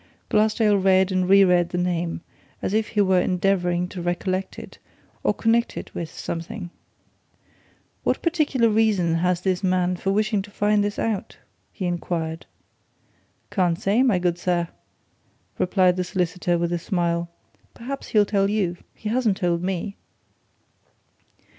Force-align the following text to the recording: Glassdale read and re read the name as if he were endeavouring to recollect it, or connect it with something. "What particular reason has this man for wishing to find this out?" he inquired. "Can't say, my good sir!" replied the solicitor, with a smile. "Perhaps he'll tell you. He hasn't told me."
Glassdale 0.29 0.79
read 0.79 1.11
and 1.11 1.29
re 1.29 1.43
read 1.43 1.69
the 1.69 1.77
name 1.77 2.21
as 2.59 2.73
if 2.73 2.87
he 2.87 3.01
were 3.01 3.21
endeavouring 3.21 3.87
to 3.89 4.01
recollect 4.01 4.57
it, 4.57 4.79
or 5.23 5.31
connect 5.31 5.77
it 5.77 5.93
with 5.93 6.09
something. 6.09 6.71
"What 8.03 8.23
particular 8.23 8.67
reason 8.67 9.13
has 9.13 9.41
this 9.41 9.63
man 9.63 9.95
for 9.95 10.11
wishing 10.11 10.41
to 10.41 10.49
find 10.49 10.83
this 10.83 10.97
out?" 10.97 11.37
he 11.71 11.85
inquired. 11.85 12.47
"Can't 13.51 13.79
say, 13.79 14.01
my 14.01 14.17
good 14.17 14.39
sir!" 14.39 14.69
replied 15.59 15.97
the 15.97 16.03
solicitor, 16.03 16.57
with 16.57 16.73
a 16.73 16.79
smile. 16.79 17.29
"Perhaps 17.75 18.07
he'll 18.07 18.25
tell 18.25 18.49
you. 18.49 18.77
He 18.95 19.07
hasn't 19.09 19.37
told 19.37 19.61
me." 19.61 19.97